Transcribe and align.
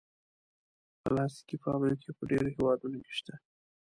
پلاستيکي 1.03 1.57
فابریکې 1.63 2.11
په 2.17 2.23
ډېرو 2.29 2.47
هېوادونو 2.55 2.97
کې 3.05 3.13
شته. 3.19 3.33